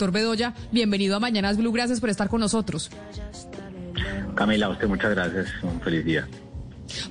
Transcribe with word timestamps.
Doctor 0.00 0.18
Bedoya, 0.18 0.54
bienvenido 0.72 1.14
a 1.14 1.20
Mañanas 1.20 1.58
Blue, 1.58 1.72
gracias 1.72 2.00
por 2.00 2.08
estar 2.08 2.30
con 2.30 2.40
nosotros. 2.40 2.90
Camila, 4.34 4.70
usted 4.70 4.88
muchas 4.88 5.10
gracias, 5.10 5.48
un 5.62 5.78
feliz 5.82 6.06
día. 6.06 6.26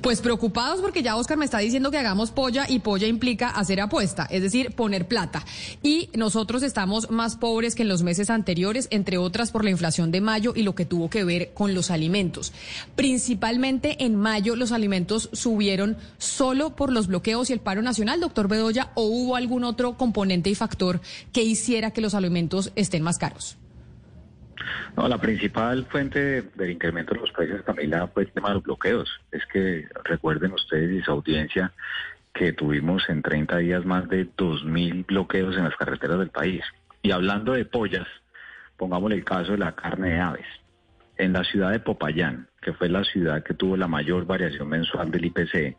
Pues 0.02 0.22
preocupados 0.22 0.82
porque 0.82 1.04
ya 1.04 1.16
Oscar 1.16 1.38
me 1.38 1.46
está 1.46 1.60
diciendo 1.60 1.92
que 1.92 1.98
hagamos 1.98 2.32
polla 2.32 2.66
y 2.68 2.80
polla 2.80 3.08
implica 3.08 3.50
hacer 3.50 3.82
apuesta, 3.82 4.28
es 4.30 4.42
decir, 4.42 4.72
poner 4.72 5.08
plata. 5.08 5.46
Y 5.84 6.10
nosotros 6.16 6.64
estamos 6.64 7.10
más 7.10 7.36
pobres 7.36 7.76
que 7.76 7.84
en 7.84 7.90
los 7.90 8.04
meses 8.04 8.30
anteriores, 8.30 8.88
entre 8.92 9.18
otras 9.18 9.52
por 9.52 9.64
la 9.64 9.70
inflación 9.70 10.12
de 10.12 10.22
mayo 10.22 10.54
y 10.56 10.64
lo 10.64 10.76
que 10.76 10.86
tuvo 10.86 11.10
que 11.10 11.24
ver 11.24 11.54
con 11.54 11.74
los 11.74 11.92
alimentos. 11.92 12.54
Principalmente 12.96 14.04
en 14.04 14.16
mayo 14.16 14.56
los 14.56 14.72
alimentos 14.72 15.30
subieron 15.34 15.98
solo 16.18 16.76
por 16.76 16.92
los 16.92 17.08
bloqueos 17.08 17.50
y 17.50 17.54
el 17.54 17.60
paro 17.60 17.82
nacional, 17.82 18.20
doctor 18.20 18.48
Bedoya, 18.48 18.92
o 18.96 19.04
hubo 19.04 19.36
algún 19.36 19.64
otro 19.64 19.98
componente 19.98 20.50
y 20.50 20.56
factor 20.56 21.02
que 21.32 21.44
hiciera 21.44 21.92
que 21.92 22.02
los 22.02 22.14
alimentos 22.14 22.72
estén 22.76 23.04
más 23.04 23.18
caros. 23.18 23.59
No, 24.96 25.08
la 25.08 25.18
principal 25.18 25.86
fuente 25.86 26.42
del 26.42 26.72
incremento 26.72 27.14
de 27.14 27.22
los 27.22 27.32
precios, 27.32 27.62
Camila, 27.64 28.08
fue 28.08 28.24
el 28.24 28.32
tema 28.32 28.50
de 28.50 28.56
los 28.56 28.64
bloqueos. 28.64 29.10
Es 29.32 29.46
que 29.46 29.88
recuerden 30.04 30.54
ustedes 30.54 30.92
y 30.92 31.02
su 31.02 31.12
audiencia 31.12 31.72
que 32.34 32.54
tuvimos 32.54 33.10
en 33.10 33.22
30 33.22 33.58
días 33.58 33.86
más 33.86 34.08
de 34.10 34.28
2.000 34.28 35.06
bloqueos 35.06 35.58
en 35.58 35.64
las 35.64 35.76
carreteras 35.76 36.20
del 36.20 36.30
país. 36.30 36.64
Y 37.02 37.12
hablando 37.12 37.54
de 37.54 37.66
pollas, 37.66 38.08
pongámosle 38.78 39.16
el 39.16 39.26
caso 39.26 39.54
de 39.54 39.58
la 39.58 39.74
carne 39.74 40.12
de 40.12 40.20
aves. 40.20 40.48
En 41.18 41.34
la 41.34 41.44
ciudad 41.44 41.72
de 41.72 41.80
Popayán, 41.80 42.48
que 42.62 42.74
fue 42.74 42.90
la 42.90 43.04
ciudad 43.04 43.44
que 43.44 43.54
tuvo 43.54 43.76
la 43.76 43.88
mayor 43.88 44.26
variación 44.26 44.70
mensual 44.70 45.12
del 45.12 45.26
IPC, 45.26 45.78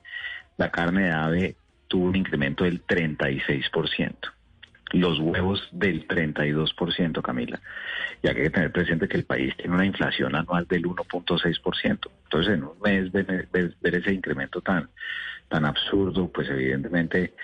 la 0.59 0.71
carne 0.71 1.05
de 1.05 1.13
ave 1.13 1.57
tuvo 1.89 2.07
un 2.07 2.17
incremento 2.17 2.65
del 2.65 2.85
36% 2.87 4.40
los 4.93 5.19
huevos 5.19 5.69
del 5.73 6.07
32%, 6.07 7.23
Camila. 7.23 7.61
Y 8.23 8.29
hay 8.29 8.35
que 8.35 8.51
tener 8.51 8.73
presente 8.73 9.09
que 9.09 9.17
el 9.17 9.25
país 9.25 9.57
tiene 9.57 9.75
una 9.75 9.87
inflación 9.87 10.35
anual 10.35 10.67
del 10.67 10.85
1.6%. 10.85 12.11
Entonces, 12.25 12.55
en 12.55 12.65
un 12.65 12.81
mes 12.83 13.13
ver, 13.13 13.49
ese 13.83 14.13
incremento 14.13 14.61
tan, 14.61 14.89
tan 15.49 15.65
absurdo, 15.65 16.29
pues 16.29 16.49
evidentemente 16.49 17.35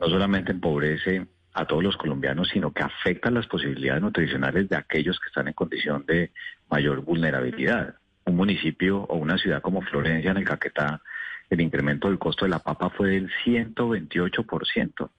no 0.00 0.08
solamente 0.08 0.52
empobrece 0.52 1.26
a 1.54 1.66
todos 1.66 1.82
los 1.82 1.96
colombianos, 1.96 2.48
sino 2.48 2.72
que 2.72 2.82
afecta 2.82 3.30
las 3.30 3.46
posibilidades 3.46 4.02
nutricionales 4.02 4.68
de 4.68 4.76
aquellos 4.76 5.20
que 5.20 5.28
están 5.28 5.48
en 5.48 5.54
condición 5.54 6.04
de 6.06 6.30
mayor 6.70 7.02
vulnerabilidad. 7.02 7.96
Un 8.24 8.36
municipio 8.36 9.00
o 9.02 9.16
una 9.16 9.36
ciudad 9.36 9.60
como 9.60 9.82
Florencia, 9.82 10.30
en 10.30 10.38
el 10.38 10.44
Caquetá, 10.44 11.02
el 11.50 11.60
incremento 11.60 12.08
del 12.08 12.18
costo 12.18 12.46
de 12.46 12.50
la 12.50 12.60
papa 12.60 12.88
fue 12.88 13.10
del 13.10 13.30
128%. 13.44 15.10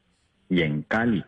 Y 0.49 0.61
en 0.61 0.81
Cali, 0.81 1.23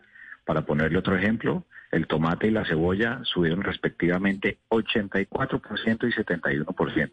para 0.46 0.62
ponerle 0.62 0.98
otro 0.98 1.16
ejemplo, 1.16 1.64
el 1.90 2.06
tomate 2.06 2.46
y 2.46 2.50
la 2.52 2.64
cebolla 2.64 3.20
subieron 3.24 3.62
respectivamente 3.62 4.58
84% 4.70 6.08
y 6.08 6.12
71%. 6.12 7.10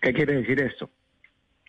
¿Qué 0.00 0.12
quiere 0.12 0.34
decir 0.34 0.60
esto? 0.60 0.90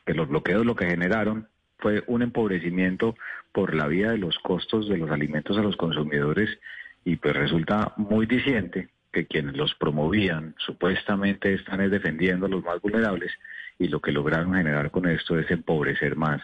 Que 0.06 0.14
los 0.14 0.28
bloqueos 0.28 0.66
lo 0.66 0.76
que 0.76 0.88
generaron 0.88 1.48
fue 1.78 2.04
un 2.08 2.24
empobrecimiento 2.24 3.16
por 3.52 3.76
la 3.76 3.88
vía 3.88 4.12
de 4.12 4.18
los 4.18 4.38
costos 4.40 4.90
de 4.90 4.98
los 4.98 5.12
alimentos 5.12 5.58
a 5.58 5.62
los 5.62 5.78
consumidores 5.78 6.50
y 7.06 7.18
pues 7.18 7.36
resulta 7.36 7.94
muy 7.98 8.26
diciente 8.26 8.90
que 9.12 9.28
quienes 9.28 9.56
los 9.56 9.76
promovían 9.76 10.56
supuestamente 10.58 11.54
están 11.54 11.88
defendiendo 11.92 12.48
a 12.48 12.50
los 12.50 12.64
más 12.64 12.82
vulnerables 12.82 13.32
y 13.78 13.88
lo 13.88 14.02
que 14.02 14.12
lograron 14.12 14.56
generar 14.56 14.90
con 14.90 15.08
esto 15.08 15.38
es 15.38 15.50
empobrecer 15.52 16.16
más 16.16 16.42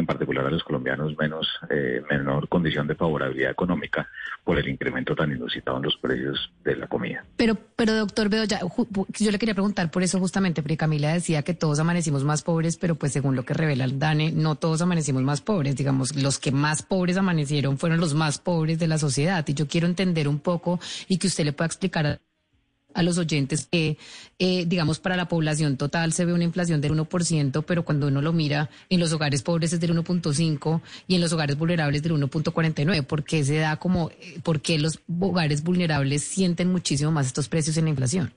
en 0.00 0.06
particular 0.06 0.46
a 0.46 0.50
los 0.50 0.64
colombianos 0.64 1.16
menos 1.16 1.48
eh, 1.70 2.02
menor 2.10 2.48
condición 2.48 2.86
de 2.86 2.94
favorabilidad 2.94 3.52
económica 3.52 4.08
por 4.44 4.58
el 4.58 4.68
incremento 4.68 5.14
tan 5.14 5.30
inusitado 5.30 5.76
en 5.76 5.84
los 5.84 5.96
precios 5.96 6.52
de 6.64 6.76
la 6.76 6.86
comida. 6.86 7.24
Pero, 7.36 7.56
pero 7.76 7.94
doctor 7.94 8.28
Bedoya, 8.28 8.60
yo 8.60 9.30
le 9.30 9.38
quería 9.38 9.54
preguntar 9.54 9.90
por 9.90 10.02
eso 10.02 10.18
justamente, 10.18 10.62
porque 10.62 10.76
Camila 10.76 11.12
decía 11.12 11.42
que 11.42 11.54
todos 11.54 11.78
amanecimos 11.78 12.24
más 12.24 12.42
pobres, 12.42 12.76
pero 12.76 12.94
pues 12.94 13.12
según 13.12 13.36
lo 13.36 13.44
que 13.44 13.54
revela 13.54 13.84
el 13.84 13.98
DANE, 13.98 14.32
no 14.32 14.56
todos 14.56 14.82
amanecimos 14.82 15.22
más 15.22 15.40
pobres. 15.40 15.76
Digamos, 15.76 16.16
los 16.16 16.38
que 16.38 16.52
más 16.52 16.82
pobres 16.82 17.16
amanecieron 17.16 17.78
fueron 17.78 18.00
los 18.00 18.14
más 18.14 18.38
pobres 18.38 18.78
de 18.78 18.88
la 18.88 18.98
sociedad. 18.98 19.44
Y 19.46 19.54
yo 19.54 19.66
quiero 19.68 19.86
entender 19.86 20.28
un 20.28 20.40
poco 20.40 20.80
y 21.08 21.18
que 21.18 21.26
usted 21.26 21.44
le 21.44 21.52
pueda 21.52 21.66
explicar 21.66 22.20
a 22.94 23.02
los 23.02 23.18
oyentes 23.18 23.68
que, 23.70 23.96
eh, 24.38 24.64
digamos, 24.66 24.98
para 25.00 25.16
la 25.16 25.28
población 25.28 25.76
total 25.76 26.12
se 26.12 26.24
ve 26.24 26.32
una 26.32 26.44
inflación 26.44 26.80
del 26.80 26.92
1%, 26.92 27.62
pero 27.62 27.84
cuando 27.84 28.08
uno 28.08 28.22
lo 28.22 28.32
mira 28.32 28.70
en 28.88 29.00
los 29.00 29.12
hogares 29.12 29.42
pobres 29.42 29.72
es 29.72 29.80
del 29.80 29.92
1.5 29.94 30.80
y 31.06 31.14
en 31.14 31.20
los 31.20 31.32
hogares 31.32 31.56
vulnerables 31.56 32.02
del 32.02 32.12
1.49. 32.12 33.02
¿Por 33.04 33.24
qué 33.24 33.44
se 33.44 33.58
da 33.58 33.76
como, 33.76 34.10
eh, 34.10 34.40
por 34.42 34.60
qué 34.60 34.78
los 34.78 35.00
hogares 35.20 35.62
vulnerables 35.62 36.24
sienten 36.24 36.70
muchísimo 36.70 37.10
más 37.10 37.26
estos 37.26 37.48
precios 37.48 37.76
en 37.76 37.84
la 37.84 37.90
inflación? 37.90 38.32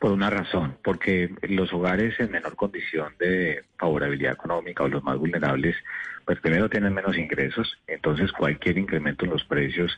Por 0.00 0.10
una 0.10 0.30
razón, 0.30 0.76
porque 0.82 1.32
los 1.42 1.72
hogares 1.72 2.18
en 2.18 2.32
menor 2.32 2.56
condición 2.56 3.14
de 3.20 3.62
favorabilidad 3.78 4.32
económica 4.32 4.82
o 4.82 4.88
los 4.88 5.04
más 5.04 5.16
vulnerables, 5.16 5.76
pues 6.24 6.40
primero 6.40 6.68
tienen 6.68 6.92
menos 6.92 7.16
ingresos, 7.16 7.78
entonces 7.86 8.32
cualquier 8.32 8.78
incremento 8.78 9.24
en 9.24 9.30
los 9.30 9.44
precios 9.44 9.96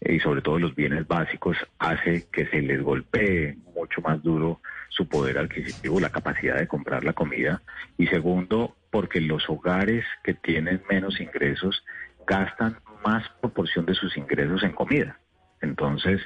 y 0.00 0.20
sobre 0.20 0.42
todo 0.42 0.58
los 0.58 0.74
bienes 0.74 1.06
básicos 1.06 1.56
hace 1.78 2.26
que 2.32 2.46
se 2.46 2.62
les 2.62 2.82
golpee 2.82 3.56
mucho 3.74 4.00
más 4.00 4.22
duro 4.22 4.60
su 4.88 5.08
poder 5.08 5.38
adquisitivo, 5.38 6.00
la 6.00 6.10
capacidad 6.10 6.56
de 6.56 6.68
comprar 6.68 7.04
la 7.04 7.12
comida. 7.12 7.62
Y 7.96 8.06
segundo, 8.06 8.76
porque 8.90 9.20
los 9.20 9.48
hogares 9.48 10.04
que 10.22 10.34
tienen 10.34 10.82
menos 10.88 11.20
ingresos 11.20 11.84
gastan 12.26 12.76
más 13.04 13.28
proporción 13.40 13.86
de 13.86 13.94
sus 13.94 14.16
ingresos 14.16 14.62
en 14.62 14.72
comida. 14.72 15.18
Entonces, 15.60 16.20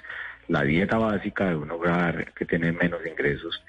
la 0.49 0.62
dieta 0.62 0.99
básica 0.99 1.49
de 1.49 1.56
un 1.56 1.71
hogar 1.71 2.32
que 2.34 2.44
tiene 2.44 2.72
menos 2.72 3.00
ingresos 3.06 3.62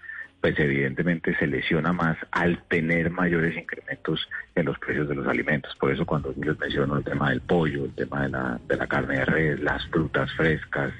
pues 0.43 0.59
evidentemente 0.59 1.33
se 1.37 1.47
lesiona 1.47 1.93
más 1.93 2.17
al 2.31 2.61
tener 2.67 3.09
mayores 3.09 3.55
incrementos 3.55 4.27
en 4.55 4.65
los 4.65 4.77
precios 4.77 5.07
de 5.07 5.15
los 5.15 5.25
alimentos. 5.25 5.73
Por 5.77 5.93
eso 5.93 6.05
cuando 6.05 6.33
les 6.35 6.59
menciono 6.59 6.97
el 6.97 7.03
tema 7.05 7.29
del 7.29 7.39
pollo, 7.39 7.85
el 7.85 7.93
tema 7.93 8.23
de 8.23 8.29
la, 8.29 8.59
de 8.67 8.75
la 8.75 8.85
carne 8.85 9.19
de 9.19 9.25
res, 9.25 9.61
las 9.61 9.87
frutas 9.87 10.29
frescas, 10.33 10.91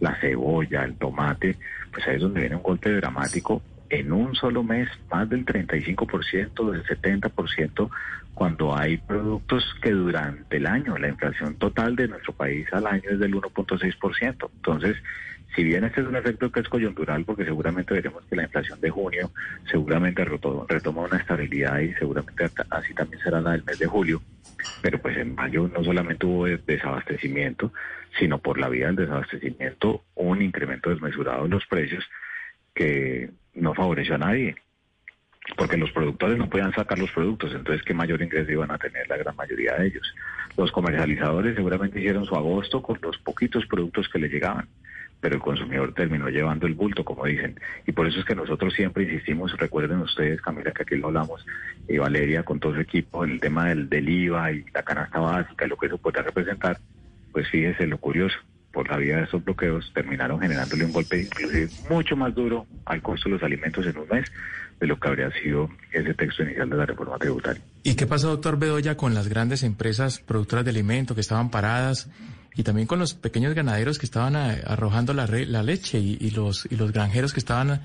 la 0.00 0.16
cebolla, 0.16 0.82
el 0.82 0.96
tomate, 0.96 1.56
pues 1.92 2.08
ahí 2.08 2.16
es 2.16 2.22
donde 2.22 2.40
viene 2.40 2.56
un 2.56 2.62
golpe 2.64 2.90
dramático 2.90 3.62
en 3.88 4.10
un 4.10 4.34
solo 4.34 4.64
mes, 4.64 4.88
más 5.12 5.28
del 5.28 5.46
35%, 5.46 6.72
del 6.72 6.82
70%, 6.82 7.90
cuando 8.34 8.76
hay 8.76 8.96
productos 8.96 9.64
que 9.80 9.92
durante 9.92 10.56
el 10.56 10.66
año, 10.66 10.98
la 10.98 11.06
inflación 11.06 11.54
total 11.54 11.94
de 11.94 12.08
nuestro 12.08 12.32
país 12.32 12.66
al 12.72 12.88
año 12.88 13.10
es 13.10 13.20
del 13.20 13.32
1.6%. 13.32 14.50
Entonces, 14.56 14.96
si 15.54 15.64
bien 15.64 15.84
este 15.84 16.00
es 16.02 16.06
un 16.06 16.16
efecto 16.16 16.52
que 16.52 16.60
es 16.60 16.68
coyuntural, 16.68 17.24
porque 17.24 17.44
seguramente 17.44 17.94
veremos 17.94 18.24
que 18.26 18.36
la 18.36 18.44
inflación 18.44 18.80
de 18.80 18.90
junio 18.90 19.30
seguramente 19.70 20.24
retoma 20.24 21.02
una 21.02 21.18
estabilidad 21.18 21.80
y 21.80 21.94
seguramente 21.94 22.50
así 22.70 22.94
también 22.94 23.22
será 23.22 23.40
la 23.40 23.52
del 23.52 23.64
mes 23.64 23.78
de 23.78 23.86
julio, 23.86 24.22
pero 24.82 25.00
pues 25.00 25.16
en 25.16 25.34
mayo 25.34 25.68
no 25.68 25.82
solamente 25.82 26.26
hubo 26.26 26.46
desabastecimiento, 26.46 27.72
sino 28.18 28.38
por 28.38 28.58
la 28.58 28.68
vía 28.68 28.86
del 28.86 28.96
desabastecimiento 28.96 30.04
un 30.14 30.42
incremento 30.42 30.90
desmesurado 30.90 31.44
en 31.44 31.50
los 31.50 31.66
precios 31.66 32.04
que 32.74 33.30
no 33.54 33.74
favoreció 33.74 34.14
a 34.14 34.18
nadie 34.18 34.56
porque 35.56 35.76
los 35.76 35.90
productores 35.92 36.36
no 36.36 36.48
podían 36.48 36.74
sacar 36.74 36.98
los 36.98 37.10
productos, 37.10 37.54
entonces 37.54 37.82
qué 37.82 37.94
mayor 37.94 38.20
ingreso 38.20 38.52
iban 38.52 38.70
a 38.70 38.78
tener 38.78 39.08
la 39.08 39.16
gran 39.16 39.34
mayoría 39.34 39.74
de 39.76 39.86
ellos. 39.86 40.14
Los 40.56 40.70
comercializadores 40.72 41.56
seguramente 41.56 41.98
hicieron 41.98 42.26
su 42.26 42.34
agosto 42.34 42.82
con 42.82 42.98
los 43.00 43.16
poquitos 43.18 43.64
productos 43.66 44.08
que 44.08 44.18
les 44.18 44.30
llegaban 44.30 44.68
pero 45.20 45.34
el 45.34 45.40
consumidor 45.40 45.92
terminó 45.94 46.28
llevando 46.28 46.66
el 46.66 46.74
bulto, 46.74 47.04
como 47.04 47.24
dicen. 47.26 47.58
Y 47.86 47.92
por 47.92 48.06
eso 48.06 48.20
es 48.20 48.24
que 48.24 48.34
nosotros 48.34 48.72
siempre 48.74 49.04
insistimos, 49.04 49.56
recuerden 49.56 50.00
ustedes, 50.00 50.40
Camila, 50.40 50.70
que 50.70 50.82
aquí 50.82 50.96
lo 50.96 51.08
hablamos, 51.08 51.44
y 51.88 51.98
Valeria 51.98 52.42
con 52.42 52.60
todo 52.60 52.74
su 52.74 52.80
equipo, 52.80 53.24
el 53.24 53.40
tema 53.40 53.68
del, 53.68 53.88
del 53.88 54.08
IVA 54.08 54.52
y 54.52 54.64
la 54.72 54.82
canasta 54.82 55.18
básica, 55.18 55.66
lo 55.66 55.76
que 55.76 55.86
eso 55.86 55.98
puede 55.98 56.22
representar, 56.22 56.78
pues 57.32 57.48
fíjese 57.48 57.86
lo 57.86 57.98
curioso, 57.98 58.36
por 58.72 58.88
la 58.88 58.96
vía 58.96 59.16
de 59.16 59.24
esos 59.24 59.42
bloqueos 59.44 59.90
terminaron 59.94 60.40
generándole 60.40 60.84
un 60.84 60.92
golpe 60.92 61.22
inclusive 61.22 61.68
mucho 61.88 62.16
más 62.16 62.34
duro 62.34 62.66
al 62.84 63.02
costo 63.02 63.28
de 63.28 63.34
los 63.34 63.42
alimentos 63.42 63.86
en 63.86 63.96
un 63.96 64.06
mes 64.08 64.30
de 64.78 64.86
lo 64.86 65.00
que 65.00 65.08
habría 65.08 65.30
sido 65.42 65.68
ese 65.90 66.14
texto 66.14 66.44
inicial 66.44 66.70
de 66.70 66.76
la 66.76 66.86
reforma 66.86 67.18
tributaria. 67.18 67.60
¿Y 67.82 67.96
qué 67.96 68.06
pasó, 68.06 68.28
doctor 68.28 68.58
Bedoya, 68.58 68.96
con 68.96 69.14
las 69.14 69.28
grandes 69.28 69.62
empresas 69.62 70.20
productoras 70.20 70.64
de 70.64 70.70
alimentos 70.70 71.14
que 71.14 71.20
estaban 71.20 71.50
paradas 71.50 72.08
y 72.58 72.64
también 72.64 72.88
con 72.88 72.98
los 72.98 73.14
pequeños 73.14 73.54
ganaderos 73.54 74.00
que 74.00 74.06
estaban 74.06 74.34
eh, 74.34 74.62
arrojando 74.66 75.14
la, 75.14 75.28
la 75.28 75.62
leche 75.62 76.00
y, 76.00 76.30
los, 76.32 76.66
y 76.68 76.74
los 76.74 76.90
granjeros 76.90 77.32
que 77.32 77.38
estaban 77.38 77.82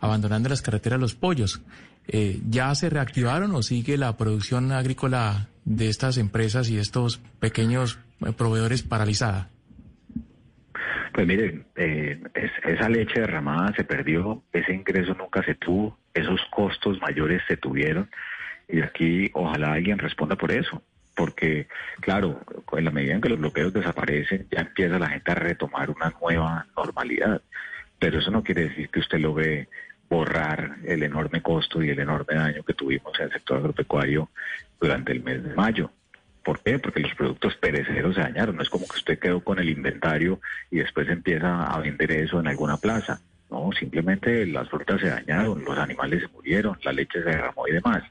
abandonando 0.00 0.48
las 0.48 0.62
carreteras 0.62 0.98
los 0.98 1.14
pollos? 1.14 1.62
Eh, 2.08 2.40
¿Ya 2.48 2.74
se 2.74 2.90
reactivaron 2.90 3.54
o 3.54 3.62
sigue 3.62 3.96
la 3.96 4.16
producción 4.16 4.72
agrícola 4.72 5.46
de 5.64 5.88
estas 5.88 6.18
empresas 6.18 6.68
y 6.70 6.78
estos 6.78 7.18
pequeños 7.38 8.00
eh, 8.20 8.32
proveedores 8.36 8.82
paralizada? 8.82 9.48
Pues 11.12 11.24
miren, 11.24 11.64
esa 11.76 12.88
leche 12.88 13.20
derramada 13.20 13.72
se 13.76 13.84
perdió, 13.84 14.42
ese 14.52 14.74
ingreso 14.74 15.14
nunca 15.14 15.44
se 15.44 15.54
tuvo, 15.54 15.96
esos 16.12 16.40
costos 16.50 17.00
mayores 17.00 17.42
se 17.46 17.56
tuvieron 17.56 18.10
y 18.68 18.80
aquí 18.80 19.30
ojalá 19.34 19.74
alguien 19.74 19.98
responda 19.98 20.34
por 20.34 20.50
eso. 20.50 20.82
Porque, 21.16 21.66
claro, 22.00 22.40
en 22.72 22.84
la 22.84 22.90
medida 22.92 23.14
en 23.14 23.20
que 23.20 23.30
los 23.30 23.40
bloqueos 23.40 23.72
desaparecen, 23.72 24.46
ya 24.50 24.60
empieza 24.60 24.98
la 24.98 25.08
gente 25.08 25.32
a 25.32 25.34
retomar 25.34 25.90
una 25.90 26.14
nueva 26.20 26.66
normalidad. 26.76 27.40
Pero 27.98 28.18
eso 28.20 28.30
no 28.30 28.44
quiere 28.44 28.68
decir 28.68 28.90
que 28.90 29.00
usted 29.00 29.18
lo 29.18 29.34
ve 29.34 29.68
borrar 30.08 30.76
el 30.84 31.02
enorme 31.02 31.40
costo 31.42 31.82
y 31.82 31.88
el 31.88 31.98
enorme 31.98 32.36
daño 32.36 32.62
que 32.62 32.74
tuvimos 32.74 33.18
en 33.18 33.26
el 33.26 33.32
sector 33.32 33.58
agropecuario 33.58 34.28
durante 34.78 35.12
el 35.12 35.24
mes 35.24 35.42
de 35.42 35.54
mayo. 35.54 35.90
¿Por 36.44 36.60
qué? 36.60 36.78
Porque 36.78 37.00
los 37.00 37.14
productos 37.14 37.56
pereceros 37.56 38.14
se 38.14 38.20
dañaron. 38.20 38.54
No 38.54 38.62
es 38.62 38.70
como 38.70 38.86
que 38.86 38.98
usted 38.98 39.18
quedó 39.18 39.40
con 39.40 39.58
el 39.58 39.70
inventario 39.70 40.40
y 40.70 40.78
después 40.78 41.08
empieza 41.08 41.64
a 41.64 41.80
vender 41.80 42.12
eso 42.12 42.38
en 42.38 42.46
alguna 42.46 42.76
plaza. 42.76 43.20
No, 43.50 43.70
simplemente 43.72 44.46
las 44.46 44.68
frutas 44.68 45.00
se 45.00 45.08
dañaron, 45.08 45.64
los 45.64 45.78
animales 45.78 46.20
se 46.20 46.28
murieron, 46.28 46.78
la 46.84 46.92
leche 46.92 47.22
se 47.22 47.30
derramó 47.30 47.66
y 47.66 47.72
demás. 47.72 48.02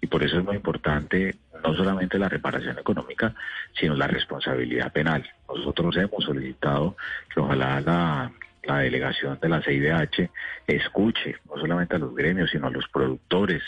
Y 0.00 0.06
por 0.06 0.22
eso 0.22 0.38
es 0.38 0.44
muy 0.44 0.56
importante 0.56 1.36
no 1.66 1.74
solamente 1.76 2.18
la 2.18 2.28
reparación 2.28 2.78
económica, 2.78 3.34
sino 3.78 3.94
la 3.94 4.06
responsabilidad 4.06 4.92
penal. 4.92 5.28
Nosotros 5.48 5.96
hemos 5.96 6.24
solicitado 6.24 6.96
que 7.32 7.40
ojalá 7.40 7.80
la, 7.80 8.32
delegación 8.82 9.38
de 9.40 9.48
la 9.48 9.62
CIDH 9.62 10.28
escuche 10.66 11.36
no 11.48 11.60
solamente 11.60 11.96
a 11.96 11.98
los 11.98 12.14
gremios, 12.14 12.50
sino 12.50 12.66
a 12.66 12.70
los 12.70 12.88
productores, 12.88 13.62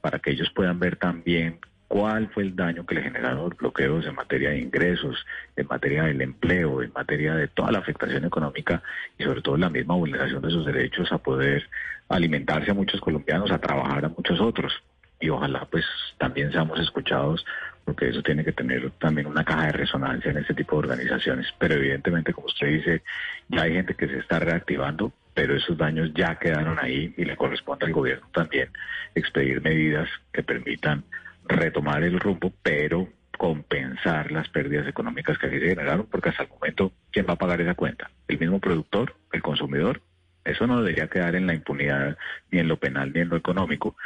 para 0.00 0.18
que 0.18 0.32
ellos 0.32 0.50
puedan 0.50 0.78
ver 0.80 0.96
también 0.96 1.58
cuál 1.86 2.28
fue 2.30 2.44
el 2.44 2.56
daño 2.56 2.86
que 2.86 2.96
le 2.96 3.02
generaron 3.02 3.48
los 3.48 3.56
bloqueos 3.56 4.06
en 4.06 4.14
materia 4.14 4.50
de 4.50 4.58
ingresos, 4.58 5.24
en 5.56 5.66
materia 5.68 6.04
del 6.04 6.20
empleo, 6.20 6.82
en 6.82 6.92
materia 6.92 7.34
de 7.34 7.48
toda 7.48 7.70
la 7.72 7.78
afectación 7.78 8.24
económica 8.24 8.82
y 9.18 9.24
sobre 9.24 9.42
todo 9.42 9.56
la 9.56 9.70
misma 9.70 9.94
vulneración 9.94 10.42
de 10.42 10.50
sus 10.50 10.66
derechos 10.66 11.12
a 11.12 11.18
poder 11.18 11.68
alimentarse 12.08 12.70
a 12.70 12.74
muchos 12.74 13.00
colombianos, 13.00 13.50
a 13.50 13.58
trabajar 13.58 14.04
a 14.04 14.08
muchos 14.08 14.40
otros. 14.40 14.72
Y 15.20 15.28
ojalá 15.28 15.66
pues 15.70 15.84
también 16.18 16.50
seamos 16.50 16.80
escuchados 16.80 17.44
porque 17.84 18.08
eso 18.08 18.22
tiene 18.22 18.44
que 18.44 18.52
tener 18.52 18.90
también 18.92 19.26
una 19.26 19.44
caja 19.44 19.66
de 19.66 19.72
resonancia 19.72 20.30
en 20.30 20.38
este 20.38 20.54
tipo 20.54 20.76
de 20.76 20.88
organizaciones. 20.88 21.46
Pero 21.58 21.74
evidentemente, 21.74 22.32
como 22.32 22.46
usted 22.46 22.68
dice, 22.68 23.02
ya 23.48 23.62
hay 23.62 23.74
gente 23.74 23.94
que 23.94 24.06
se 24.06 24.18
está 24.18 24.38
reactivando, 24.38 25.12
pero 25.34 25.56
esos 25.56 25.76
daños 25.76 26.12
ya 26.14 26.36
quedaron 26.36 26.78
ahí 26.80 27.14
y 27.16 27.24
le 27.24 27.36
corresponde 27.36 27.86
al 27.86 27.92
gobierno 27.92 28.26
también 28.32 28.70
expedir 29.14 29.60
medidas 29.62 30.08
que 30.32 30.42
permitan 30.42 31.04
retomar 31.46 32.02
el 32.04 32.20
rumbo, 32.20 32.52
pero 32.62 33.08
compensar 33.36 34.30
las 34.30 34.48
pérdidas 34.50 34.86
económicas 34.86 35.38
que 35.38 35.46
aquí 35.46 35.58
se 35.58 35.68
generaron, 35.68 36.06
porque 36.06 36.28
hasta 36.28 36.42
el 36.42 36.50
momento, 36.50 36.92
¿quién 37.10 37.26
va 37.28 37.32
a 37.32 37.38
pagar 37.38 37.60
esa 37.60 37.74
cuenta? 37.74 38.10
¿El 38.28 38.38
mismo 38.38 38.60
productor? 38.60 39.14
¿El 39.32 39.42
consumidor? 39.42 40.02
Eso 40.44 40.66
no 40.66 40.78
debería 40.78 41.08
quedar 41.08 41.34
en 41.34 41.46
la 41.46 41.54
impunidad, 41.54 42.18
ni 42.50 42.60
en 42.60 42.68
lo 42.68 42.78
penal, 42.78 43.12
ni 43.12 43.20
en 43.20 43.30
lo 43.30 43.36
económico, 43.36 43.96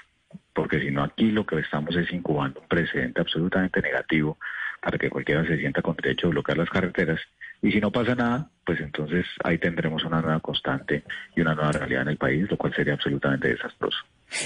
porque 0.53 0.81
si 0.81 0.91
no 0.91 1.03
aquí 1.03 1.31
lo 1.31 1.47
que 1.47 1.59
estamos 1.59 1.97
es 1.97 2.13
incubando 2.13 2.61
un 2.61 2.69
precedente 2.69 3.21
absolutamente 3.21 3.81
negativo 3.81 4.39
para 4.81 4.99
que 4.99 5.11
cualquiera 5.11 5.47
se 5.47 5.59
sienta 5.59 5.83
con 5.83 5.97
derecho 5.97 6.27
a 6.27 6.31
bloquear 6.31 6.59
las 6.59 6.71
carreteras 6.71 7.21
y 7.63 7.73
si 7.73 7.81
no 7.81 7.91
pasa 7.91 8.15
nada, 8.15 8.51
pues 8.65 8.81
entonces 8.81 9.27
ahí 9.43 9.59
tendremos 9.59 10.05
una 10.05 10.21
nueva 10.21 10.41
constante 10.41 11.05
y 11.35 11.41
una 11.41 11.55
nueva 11.55 11.73
realidad 11.73 12.03
en 12.03 12.09
el 12.09 12.19
país, 12.19 12.51
lo 12.51 12.59
cual 12.59 12.75
sería 12.75 12.95
absolutamente 12.95 13.49
desastroso. 13.49 13.99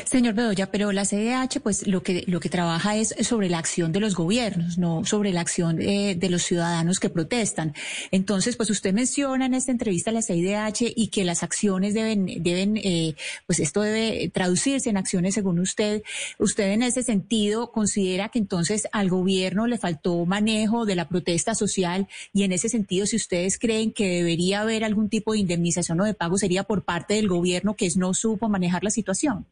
Señor 0.04 0.34
Bedoya, 0.34 0.70
pero 0.70 0.92
la 0.92 1.04
CDH 1.04 1.60
pues 1.62 1.86
lo 1.86 2.02
que 2.02 2.24
lo 2.26 2.40
que 2.40 2.48
trabaja 2.48 2.96
es 2.96 3.14
sobre 3.22 3.48
la 3.48 3.58
acción 3.58 3.92
de 3.92 4.00
los 4.00 4.14
gobiernos, 4.14 4.78
no 4.78 5.04
sobre 5.04 5.32
la 5.32 5.40
acción 5.40 5.80
eh, 5.80 6.14
de 6.14 6.30
los 6.30 6.42
ciudadanos 6.42 6.98
que 7.00 7.08
protestan. 7.08 7.74
Entonces, 8.10 8.56
pues 8.56 8.70
usted 8.70 8.92
menciona 8.92 9.46
en 9.46 9.54
esta 9.54 9.72
entrevista 9.72 10.12
la 10.12 10.22
CIDH 10.22 10.92
y 10.94 11.08
que 11.08 11.24
las 11.24 11.42
acciones 11.42 11.94
deben 11.94 12.26
deben 12.42 12.76
eh, 12.76 13.14
pues 13.46 13.60
esto 13.60 13.80
debe 13.82 14.28
traducirse 14.28 14.90
en 14.90 14.96
acciones 14.96 15.34
según 15.34 15.58
usted. 15.58 16.02
Usted 16.38 16.72
en 16.72 16.82
ese 16.82 17.02
sentido 17.02 17.72
considera 17.72 18.28
que 18.28 18.38
entonces 18.38 18.88
al 18.92 19.08
gobierno 19.08 19.66
le 19.66 19.78
faltó 19.78 20.26
manejo 20.26 20.84
de 20.84 20.96
la 20.96 21.08
protesta 21.08 21.54
social 21.54 22.08
y 22.32 22.42
en 22.42 22.52
ese 22.52 22.68
sentido 22.68 23.06
si 23.06 23.16
ustedes 23.16 23.58
creen 23.58 23.92
que 23.92 24.08
debería 24.08 24.60
haber 24.60 24.84
algún 24.84 25.08
tipo 25.08 25.32
de 25.32 25.38
indemnización 25.38 26.00
o 26.00 26.04
de 26.04 26.14
pago 26.14 26.36
sería 26.38 26.64
por 26.64 26.84
parte 26.84 27.14
del 27.14 27.28
gobierno 27.28 27.74
que 27.74 27.88
no 27.96 28.14
supo 28.14 28.48
manejar 28.48 28.84
la 28.84 28.90
situación. 28.90 29.46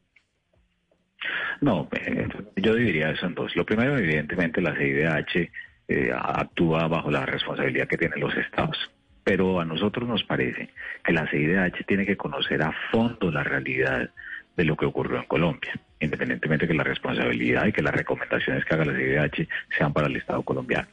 No, 1.61 1.88
eh, 1.93 2.29
yo 2.56 2.75
diría 2.75 3.11
eso 3.11 3.26
en 3.26 3.35
dos. 3.35 3.55
Lo 3.56 3.64
primero, 3.64 3.97
evidentemente, 3.97 4.61
la 4.61 4.75
CIDH 4.75 5.50
eh, 5.88 6.12
actúa 6.14 6.88
bajo 6.88 7.11
la 7.11 7.25
responsabilidad 7.25 7.88
que 7.88 7.99
tienen 7.99 8.20
los 8.20 8.37
estados. 8.37 8.91
Pero 9.25 9.61
a 9.61 9.64
nosotros 9.64 10.08
nos 10.08 10.23
parece 10.25 10.70
que 11.05 11.12
la 11.12 11.29
CIDH 11.29 11.85
tiene 11.87 12.06
que 12.06 12.17
conocer 12.17 12.62
a 12.62 12.73
fondo 12.91 13.31
la 13.31 13.43
realidad 13.43 14.11
de 14.56 14.64
lo 14.64 14.76
que 14.76 14.87
ocurrió 14.87 15.19
en 15.19 15.25
Colombia, 15.25 15.73
independientemente 16.00 16.67
que 16.67 16.75
la 16.75 16.85
responsabilidad 16.85 17.67
y 17.67 17.73
que 17.73 17.82
las 17.82 17.94
recomendaciones 17.94 18.64
que 18.64 18.75
haga 18.75 18.85
la 18.85 18.97
CIDH 18.97 19.49
sean 19.76 19.93
para 19.93 20.06
el 20.06 20.17
Estado 20.17 20.43
colombiano. 20.43 20.88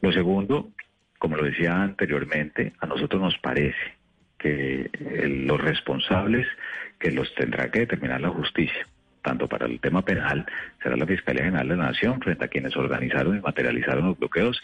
Lo 0.00 0.12
segundo, 0.12 0.70
como 1.18 1.36
lo 1.36 1.44
decía 1.44 1.82
anteriormente, 1.82 2.72
a 2.80 2.86
nosotros 2.86 3.20
nos 3.20 3.38
parece 3.38 3.96
que 4.38 4.90
eh, 4.92 5.28
los 5.28 5.60
responsables 5.60 6.46
que 6.98 7.10
los 7.10 7.34
tendrá 7.34 7.70
que 7.70 7.80
determinar 7.80 8.20
la 8.20 8.30
justicia 8.30 8.86
tanto 9.22 9.48
para 9.48 9.66
el 9.66 9.80
tema 9.80 10.02
penal, 10.02 10.44
será 10.82 10.96
la 10.96 11.06
Fiscalía 11.06 11.44
General 11.44 11.68
de 11.68 11.76
la 11.76 11.86
Nación 11.86 12.20
frente 12.20 12.44
a 12.44 12.48
quienes 12.48 12.76
organizaron 12.76 13.36
y 13.36 13.40
materializaron 13.40 14.06
los 14.06 14.18
bloqueos 14.18 14.60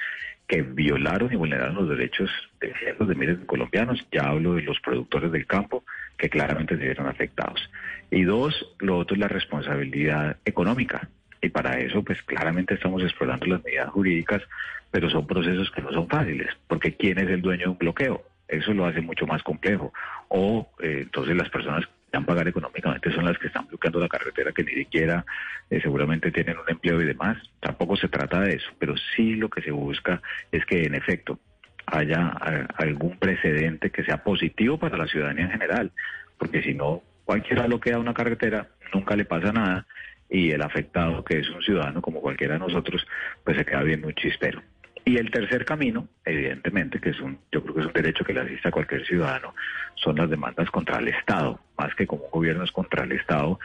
que 0.46 0.62
violaron 0.62 1.32
y 1.32 1.36
vulneraron 1.36 1.74
los 1.74 1.88
derechos 1.88 2.30
de 2.60 2.74
cientos 2.74 3.06
de 3.06 3.14
miles 3.14 3.38
de 3.38 3.46
colombianos. 3.46 4.04
Ya 4.10 4.22
hablo 4.22 4.54
de 4.54 4.62
los 4.62 4.80
productores 4.80 5.30
del 5.30 5.46
campo 5.46 5.84
que 6.16 6.30
claramente 6.30 6.76
se 6.76 6.84
vieron 6.84 7.06
afectados. 7.06 7.70
Y 8.10 8.24
dos, 8.24 8.74
lo 8.78 8.96
otro 8.96 9.14
es 9.14 9.20
la 9.20 9.28
responsabilidad 9.28 10.38
económica. 10.44 11.08
Y 11.42 11.50
para 11.50 11.78
eso, 11.78 12.02
pues 12.02 12.22
claramente 12.22 12.74
estamos 12.74 13.02
explorando 13.02 13.46
las 13.46 13.62
medidas 13.62 13.90
jurídicas, 13.90 14.42
pero 14.90 15.10
son 15.10 15.26
procesos 15.26 15.70
que 15.70 15.82
no 15.82 15.92
son 15.92 16.08
fáciles, 16.08 16.48
porque 16.66 16.94
¿quién 16.94 17.18
es 17.18 17.28
el 17.28 17.42
dueño 17.42 17.64
de 17.64 17.70
un 17.70 17.78
bloqueo? 17.78 18.24
Eso 18.48 18.72
lo 18.72 18.86
hace 18.86 19.02
mucho 19.02 19.26
más 19.26 19.42
complejo. 19.42 19.92
O 20.28 20.66
eh, 20.80 21.00
entonces 21.02 21.36
las 21.36 21.50
personas 21.50 21.84
a 22.12 22.20
pagar 22.22 22.48
económicamente 22.48 23.12
son 23.12 23.26
las 23.26 23.38
que 23.38 23.48
están 23.48 23.66
bloqueando 23.66 24.00
la 24.00 24.08
carretera, 24.08 24.47
que 24.58 24.64
ni 24.64 24.74
siquiera 24.74 25.24
eh, 25.70 25.80
seguramente 25.80 26.32
tienen 26.32 26.56
un 26.58 26.68
empleo 26.68 27.00
y 27.00 27.04
demás. 27.04 27.38
Tampoco 27.60 27.96
se 27.96 28.08
trata 28.08 28.40
de 28.40 28.56
eso, 28.56 28.68
pero 28.78 28.94
sí 29.14 29.36
lo 29.36 29.48
que 29.48 29.62
se 29.62 29.70
busca 29.70 30.20
es 30.50 30.66
que 30.66 30.82
en 30.82 30.96
efecto 30.96 31.38
haya 31.86 32.28
algún 32.76 33.16
precedente 33.18 33.90
que 33.90 34.04
sea 34.04 34.24
positivo 34.24 34.78
para 34.78 34.98
la 34.98 35.06
ciudadanía 35.06 35.44
en 35.44 35.52
general, 35.52 35.92
porque 36.36 36.62
si 36.62 36.74
no, 36.74 37.02
cualquiera 37.24 37.66
bloquea 37.66 37.98
una 37.98 38.12
carretera, 38.12 38.66
nunca 38.92 39.14
le 39.16 39.24
pasa 39.24 39.52
nada 39.52 39.86
y 40.28 40.50
el 40.50 40.60
afectado, 40.60 41.24
que 41.24 41.38
es 41.38 41.48
un 41.48 41.62
ciudadano 41.62 42.02
como 42.02 42.20
cualquiera 42.20 42.54
de 42.54 42.60
nosotros, 42.60 43.06
pues 43.44 43.56
se 43.56 43.64
queda 43.64 43.82
viendo 43.82 44.08
un 44.08 44.14
chispero. 44.14 44.60
Y 45.04 45.16
el 45.16 45.30
tercer 45.30 45.64
camino, 45.64 46.08
evidentemente, 46.24 47.00
que 47.00 47.10
es 47.10 47.20
un, 47.20 47.38
yo 47.50 47.62
creo 47.62 47.74
que 47.74 47.80
es 47.80 47.86
un 47.86 47.92
derecho 47.94 48.24
que 48.24 48.34
le 48.34 48.40
asiste 48.40 48.68
a 48.68 48.72
cualquier 48.72 49.06
ciudadano, 49.06 49.54
son 50.02 50.16
las 50.16 50.30
demandas 50.30 50.70
contra 50.70 50.98
el 50.98 51.08
Estado, 51.08 51.60
más 51.76 51.94
que 51.94 52.06
como 52.06 52.24
un 52.24 52.30
gobierno 52.30 52.64
es 52.64 52.72
contra 52.72 53.04
el 53.04 53.12
Estado, 53.12 53.58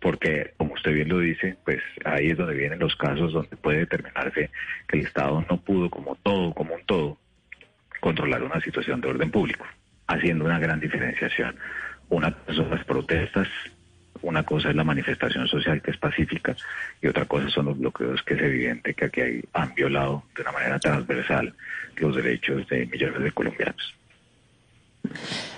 porque 0.00 0.54
como 0.56 0.74
usted 0.74 0.92
bien 0.92 1.08
lo 1.08 1.18
dice, 1.18 1.56
pues 1.64 1.82
ahí 2.04 2.30
es 2.30 2.38
donde 2.38 2.54
vienen 2.54 2.78
los 2.78 2.96
casos 2.96 3.32
donde 3.32 3.56
puede 3.56 3.80
determinarse 3.80 4.50
que 4.88 4.98
el 4.98 5.06
Estado 5.06 5.44
no 5.48 5.60
pudo 5.60 5.90
como 5.90 6.16
todo, 6.16 6.54
como 6.54 6.74
un 6.74 6.84
todo, 6.86 7.18
controlar 8.00 8.42
una 8.42 8.60
situación 8.60 9.00
de 9.00 9.08
orden 9.08 9.30
público, 9.30 9.66
haciendo 10.06 10.44
una 10.44 10.58
gran 10.58 10.80
diferenciación. 10.80 11.56
Una 12.08 12.34
son 12.48 12.70
las 12.70 12.84
protestas 12.84 13.48
una 14.22 14.42
cosa 14.42 14.70
es 14.70 14.76
la 14.76 14.84
manifestación 14.84 15.48
social 15.48 15.80
que 15.80 15.92
es 15.92 15.96
pacífica 15.96 16.54
y 17.00 17.06
otra 17.06 17.24
cosa 17.24 17.48
son 17.48 17.66
los 17.66 17.78
bloqueos 17.78 18.22
que 18.22 18.34
es 18.34 18.42
evidente 18.42 18.94
que 18.94 19.04
aquí 19.06 19.22
han 19.52 19.74
violado 19.74 20.24
de 20.36 20.42
una 20.42 20.52
manera 20.52 20.78
transversal 20.78 21.54
los 21.96 22.16
derechos 22.16 22.66
de 22.68 22.86
millones 22.86 23.22
de 23.22 23.32
colombianos. 23.32 23.94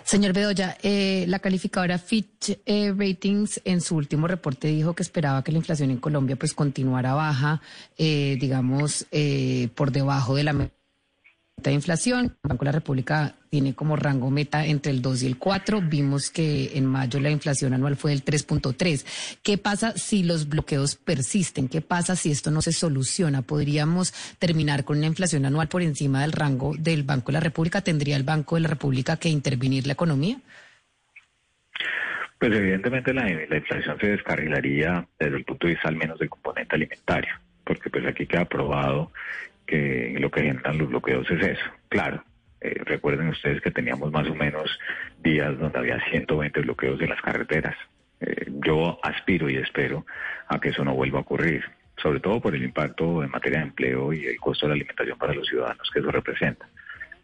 Señor 0.04 0.32
Bedoya, 0.32 0.76
eh, 0.82 1.24
la 1.28 1.38
calificadora 1.38 1.98
Fitch 1.98 2.58
eh, 2.66 2.92
Ratings 2.96 3.60
en 3.64 3.80
su 3.80 3.96
último 3.96 4.26
reporte 4.26 4.68
dijo 4.68 4.94
que 4.94 5.02
esperaba 5.02 5.42
que 5.42 5.52
la 5.52 5.58
inflación 5.58 5.90
en 5.90 5.98
Colombia 5.98 6.36
pues 6.36 6.54
continuara 6.54 7.14
baja, 7.14 7.62
eh, 7.96 8.36
digamos, 8.40 9.06
por 9.74 9.92
debajo 9.92 10.34
de 10.34 10.44
la 10.44 10.52
de 11.70 11.74
inflación. 11.74 12.36
El 12.42 12.48
Banco 12.48 12.64
de 12.64 12.68
la 12.68 12.72
República 12.72 13.34
tiene 13.50 13.74
como 13.74 13.96
rango 13.96 14.30
meta 14.30 14.64
entre 14.64 14.92
el 14.92 15.02
2 15.02 15.22
y 15.22 15.26
el 15.26 15.38
4. 15.38 15.82
Vimos 15.82 16.30
que 16.30 16.76
en 16.76 16.86
mayo 16.86 17.20
la 17.20 17.30
inflación 17.30 17.74
anual 17.74 17.96
fue 17.96 18.12
del 18.12 18.24
3.3. 18.24 19.38
¿Qué 19.42 19.58
pasa 19.58 19.92
si 19.96 20.22
los 20.22 20.48
bloqueos 20.48 20.96
persisten? 20.96 21.68
¿Qué 21.68 21.80
pasa 21.80 22.16
si 22.16 22.30
esto 22.30 22.50
no 22.50 22.62
se 22.62 22.72
soluciona? 22.72 23.42
¿Podríamos 23.42 24.12
terminar 24.38 24.84
con 24.84 24.98
una 24.98 25.06
inflación 25.06 25.44
anual 25.44 25.68
por 25.68 25.82
encima 25.82 26.22
del 26.22 26.32
rango 26.32 26.74
del 26.78 27.02
Banco 27.02 27.26
de 27.26 27.34
la 27.34 27.40
República? 27.40 27.82
¿Tendría 27.82 28.16
el 28.16 28.22
Banco 28.22 28.54
de 28.56 28.62
la 28.62 28.68
República 28.68 29.16
que 29.16 29.28
intervenir 29.28 29.86
la 29.86 29.92
economía? 29.92 30.38
Pues 32.38 32.52
evidentemente 32.54 33.14
la, 33.14 33.24
la 33.24 33.56
inflación 33.56 33.96
se 34.00 34.08
descarrilaría 34.08 35.06
desde 35.18 35.36
el 35.36 35.44
punto 35.44 35.66
de 35.66 35.74
vista 35.74 35.88
al 35.88 35.96
menos 35.96 36.18
del 36.18 36.28
componente 36.28 36.74
alimentario, 36.74 37.34
porque 37.64 37.88
pues 37.88 38.04
aquí 38.04 38.26
queda 38.26 38.46
probado 38.46 39.12
que 39.66 40.16
lo 40.18 40.30
que 40.30 40.42
generan 40.42 40.78
los 40.78 40.88
bloqueos 40.88 41.30
es 41.30 41.46
eso. 41.46 41.64
Claro, 41.88 42.24
eh, 42.60 42.80
recuerden 42.84 43.28
ustedes 43.28 43.60
que 43.60 43.70
teníamos 43.70 44.12
más 44.12 44.28
o 44.28 44.34
menos 44.34 44.78
días 45.22 45.58
donde 45.58 45.78
había 45.78 45.98
120 46.10 46.60
bloqueos 46.60 46.98
de 46.98 47.08
las 47.08 47.20
carreteras. 47.20 47.76
Eh, 48.20 48.46
yo 48.64 48.98
aspiro 49.02 49.50
y 49.50 49.56
espero 49.56 50.06
a 50.48 50.60
que 50.60 50.68
eso 50.68 50.84
no 50.84 50.94
vuelva 50.94 51.18
a 51.18 51.22
ocurrir. 51.22 51.64
sobre 52.00 52.20
todo 52.20 52.40
por 52.40 52.54
el 52.54 52.64
impacto 52.64 53.22
en 53.22 53.30
materia 53.30 53.58
de 53.58 53.66
empleo 53.66 54.12
y 54.12 54.26
el 54.26 54.36
costo 54.40 54.66
de 54.66 54.70
la 54.70 54.74
alimentación 54.74 55.16
para 55.18 55.34
los 55.34 55.46
ciudadanos 55.46 55.88
que 55.92 56.00
eso 56.00 56.10
representa. 56.10 56.66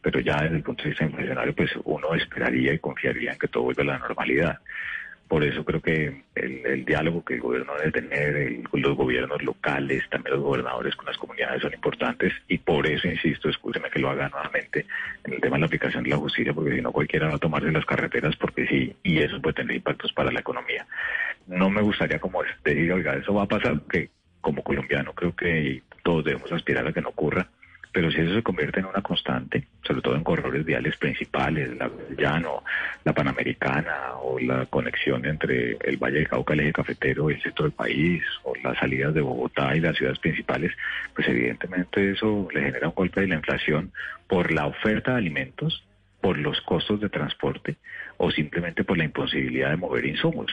Pero 0.03 0.21
ya 0.21 0.43
desde 0.43 0.57
el 0.57 0.63
punto 0.63 0.85
de 0.85 0.91
vista 0.91 1.05
inflacionario, 1.05 1.55
pues 1.55 1.71
uno 1.85 2.15
esperaría 2.15 2.75
y 2.75 2.79
confiaría 2.79 3.33
en 3.33 3.39
que 3.39 3.49
todo 3.49 3.65
vuelva 3.65 3.83
a 3.83 3.87
la 3.87 3.99
normalidad. 3.99 4.59
Por 5.29 5.45
eso 5.45 5.63
creo 5.63 5.83
que 5.83 6.23
el, 6.35 6.85
diálogo 6.87 7.23
que 7.23 7.35
el 7.35 7.41
gobierno 7.41 7.75
debe 7.77 7.93
tener, 7.93 8.61
los 8.73 8.97
gobiernos 8.97 9.43
locales, 9.43 10.09
también 10.09 10.37
los 10.37 10.45
gobernadores 10.45 10.97
con 10.97 11.05
las 11.05 11.19
comunidades 11.19 11.61
son 11.61 11.75
importantes 11.75 12.33
y 12.49 12.57
por 12.57 12.87
eso 12.87 13.09
insisto, 13.09 13.51
escúcheme 13.51 13.91
que 13.91 13.99
lo 13.99 14.09
haga 14.09 14.31
nuevamente 14.31 14.87
en 15.25 15.35
el 15.35 15.41
tema 15.41 15.57
de 15.57 15.61
la 15.61 15.67
aplicación 15.67 16.05
de 16.05 16.11
la 16.11 16.17
justicia, 16.17 16.55
porque 16.55 16.77
si 16.77 16.81
no 16.81 16.93
cualquiera 16.93 17.29
va 17.29 17.35
a 17.35 17.39
tomarse 17.39 17.71
las 17.71 17.85
carreteras 17.85 18.37
porque 18.37 18.67
sí, 18.67 18.97
y 19.03 19.19
eso 19.19 19.41
puede 19.43 19.55
tener 19.55 19.77
impactos 19.77 20.13
para 20.15 20.33
la 20.33 20.41
economía. 20.41 20.87
No 21.47 21.69
me 21.69 21.83
gustaría 21.83 22.19
como 22.19 22.43
decir, 22.43 22.91
oiga, 22.91 23.15
eso 23.15 23.35
va 23.35 23.43
a 23.43 23.49
pasar, 23.49 23.81
que 23.91 24.09
como 24.41 24.63
colombiano 24.63 25.13
creo 25.13 25.37
que 25.37 25.83
todos 26.03 26.25
debemos 26.25 26.51
aspirar 26.53 26.87
a 26.87 26.93
que 26.93 27.03
no 27.03 27.11
ocurra 27.11 27.49
pero 27.93 28.11
si 28.11 28.21
eso 28.21 28.35
se 28.35 28.43
convierte 28.43 28.81
en 28.81 28.87
una 28.87 29.03
constante, 29.03 29.67
sobre 29.83 30.03
todo 30.03 30.15
en 30.15 30.25
corredores 30.25 30.65
viales 30.65 30.97
principales, 30.97 31.77
la 31.77 31.91
Llano, 32.17 32.63
la 33.05 33.13
Panamericana 33.13 34.15
o 34.21 34.39
la 34.39 34.67
conexión 34.67 35.25
entre 35.25 35.79
el 35.81 35.97
Valle 35.97 36.19
del 36.19 36.29
Cauca, 36.29 36.55
el 36.55 36.61
eje 36.61 36.73
cafetero 36.73 37.31
y 37.31 37.35
el 37.35 37.43
centro 37.43 37.65
del 37.65 37.73
país, 37.73 38.23
o 38.45 38.55
las 38.63 38.79
salidas 38.79 39.15
de 39.15 39.21
Bogotá 39.21 39.75
y 39.75 39.81
las 39.81 39.97
ciudades 39.97 40.19
principales, 40.19 40.73
pues 41.15 41.29
evidentemente 41.29 42.13
eso 42.13 42.49
le 42.53 42.63
genera 42.63 42.89
un 42.89 42.95
golpe 42.95 43.21
de 43.21 43.29
la 43.29 43.37
inflación 43.37 43.93
por 44.27 44.53
la 44.53 44.67
oferta 44.67 45.13
de 45.13 45.19
alimentos, 45.19 45.85
por 46.21 46.37
los 46.39 46.61
costos 46.63 47.01
de 47.01 47.09
transporte 47.09 47.77
o 48.17 48.31
simplemente 48.31 48.85
por 48.85 48.99
la 48.99 49.05
imposibilidad 49.05 49.71
de 49.71 49.77
mover 49.77 50.05
insumos. 50.05 50.53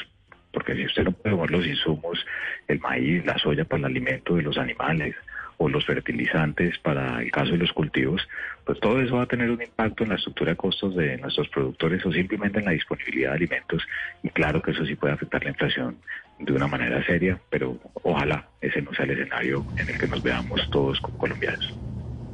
Porque 0.51 0.75
si 0.75 0.85
usted 0.85 1.03
no 1.03 1.11
puede 1.11 1.35
mover 1.35 1.51
los 1.51 1.67
insumos, 1.67 2.25
el 2.67 2.79
maíz, 2.79 3.25
la 3.25 3.37
soya 3.37 3.65
para 3.65 3.79
el 3.79 3.85
alimento 3.85 4.35
de 4.35 4.43
los 4.43 4.57
animales, 4.57 5.15
o 5.57 5.69
los 5.69 5.85
fertilizantes 5.85 6.77
para 6.79 7.21
el 7.21 7.31
caso 7.31 7.51
de 7.51 7.57
los 7.57 7.71
cultivos, 7.71 8.21
pues 8.65 8.79
todo 8.79 9.01
eso 9.01 9.15
va 9.15 9.23
a 9.23 9.27
tener 9.27 9.49
un 9.49 9.61
impacto 9.61 10.03
en 10.03 10.09
la 10.09 10.15
estructura 10.15 10.51
de 10.51 10.57
costos 10.57 10.95
de 10.95 11.17
nuestros 11.17 11.47
productores 11.49 12.05
o 12.05 12.11
simplemente 12.11 12.59
en 12.59 12.65
la 12.65 12.71
disponibilidad 12.71 13.31
de 13.31 13.35
alimentos 13.37 13.83
y 14.23 14.29
claro 14.29 14.61
que 14.61 14.71
eso 14.71 14.85
sí 14.85 14.95
puede 14.95 15.13
afectar 15.13 15.43
la 15.43 15.51
inflación 15.51 15.97
de 16.39 16.51
una 16.51 16.67
manera 16.67 17.05
seria, 17.05 17.39
pero 17.49 17.77
ojalá 18.03 18.49
ese 18.59 18.81
no 18.81 18.93
sea 18.93 19.05
el 19.05 19.11
escenario 19.11 19.65
en 19.77 19.89
el 19.89 19.97
que 19.97 20.07
nos 20.07 20.21
veamos 20.21 20.69
todos 20.69 20.99
como 20.99 21.17
colombianos. 21.17 21.73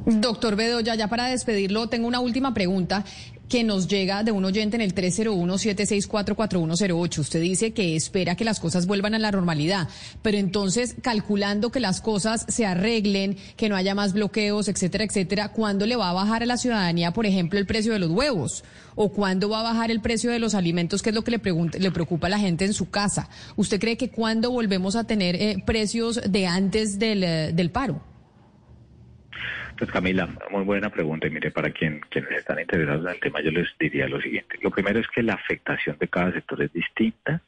Doctor 0.04 0.56
Bedoya, 0.56 0.96
ya 0.96 1.06
para 1.06 1.26
despedirlo, 1.26 1.88
tengo 1.88 2.08
una 2.08 2.18
última 2.18 2.52
pregunta 2.52 3.04
que 3.52 3.62
nos 3.64 3.86
llega 3.86 4.24
de 4.24 4.32
un 4.32 4.46
oyente 4.46 4.76
en 4.76 4.80
el 4.80 4.94
301-764-4108. 4.94 7.18
Usted 7.18 7.42
dice 7.42 7.74
que 7.74 7.96
espera 7.96 8.34
que 8.34 8.46
las 8.46 8.60
cosas 8.60 8.86
vuelvan 8.86 9.14
a 9.14 9.18
la 9.18 9.30
normalidad, 9.30 9.90
pero 10.22 10.38
entonces, 10.38 10.96
calculando 11.02 11.70
que 11.70 11.78
las 11.78 12.00
cosas 12.00 12.46
se 12.48 12.64
arreglen, 12.64 13.36
que 13.58 13.68
no 13.68 13.76
haya 13.76 13.94
más 13.94 14.14
bloqueos, 14.14 14.68
etcétera, 14.68 15.04
etcétera, 15.04 15.50
¿cuándo 15.50 15.84
le 15.84 15.96
va 15.96 16.08
a 16.08 16.14
bajar 16.14 16.42
a 16.42 16.46
la 16.46 16.56
ciudadanía, 16.56 17.12
por 17.12 17.26
ejemplo, 17.26 17.58
el 17.58 17.66
precio 17.66 17.92
de 17.92 17.98
los 17.98 18.10
huevos? 18.10 18.64
¿O 18.94 19.10
cuándo 19.10 19.50
va 19.50 19.60
a 19.60 19.64
bajar 19.64 19.90
el 19.90 20.00
precio 20.00 20.30
de 20.30 20.38
los 20.38 20.54
alimentos, 20.54 21.02
que 21.02 21.10
es 21.10 21.14
lo 21.14 21.22
que 21.22 21.32
le, 21.32 21.42
le 21.78 21.90
preocupa 21.90 22.28
a 22.28 22.30
la 22.30 22.38
gente 22.38 22.64
en 22.64 22.72
su 22.72 22.88
casa? 22.88 23.28
¿Usted 23.56 23.78
cree 23.78 23.98
que 23.98 24.08
cuándo 24.08 24.50
volvemos 24.50 24.96
a 24.96 25.04
tener 25.04 25.36
eh, 25.36 25.62
precios 25.66 26.22
de 26.26 26.46
antes 26.46 26.98
del, 26.98 27.22
eh, 27.22 27.52
del 27.52 27.70
paro? 27.70 28.11
Pues 29.82 29.90
Camila, 29.90 30.28
muy 30.52 30.62
buena 30.62 30.90
pregunta. 30.90 31.26
Y 31.26 31.30
mire, 31.30 31.50
para 31.50 31.70
quien, 31.70 31.98
quienes 32.08 32.30
están 32.30 32.60
interesados 32.60 33.04
en 33.04 33.10
el 33.10 33.18
tema, 33.18 33.40
yo 33.40 33.50
les 33.50 33.66
diría 33.80 34.06
lo 34.06 34.20
siguiente. 34.20 34.56
Lo 34.62 34.70
primero 34.70 35.00
es 35.00 35.08
que 35.08 35.24
la 35.24 35.34
afectación 35.34 35.96
de 35.98 36.06
cada 36.06 36.30
sector 36.30 36.62
es 36.62 36.72
distinta 36.72 37.42